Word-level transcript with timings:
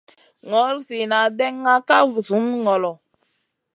Nor 0.49 0.73
zina 0.85 1.19
ɗènŋa 1.37 1.73
ka 1.87 1.97
zumi 2.25 2.53
ŋolo. 2.63 2.91